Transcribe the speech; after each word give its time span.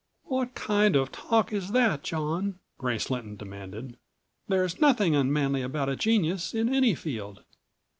"What 0.23 0.55
kind 0.55 0.95
of 0.95 1.11
talk 1.11 1.53
is 1.53 1.73
that, 1.73 2.01
John?" 2.03 2.57
Grace 2.79 3.11
Lynton 3.11 3.35
demanded. 3.35 3.97
"There's 4.47 4.81
nothing 4.81 5.15
unmanly 5.15 5.61
about 5.61 5.89
a 5.89 5.95
genius, 5.95 6.55
in 6.55 6.73
any 6.73 6.95
field." 6.95 7.43